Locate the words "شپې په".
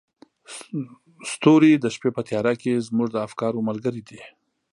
1.95-2.21